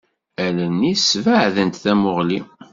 [0.45, 2.39] Allen-is sbeɛdent tamuɣli.